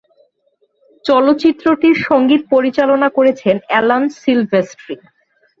[1.05, 4.95] চলচ্চিত্রটির সঙ্গীত পরিচালনা করেছেন অ্যালান সিলভেস্ট্রি।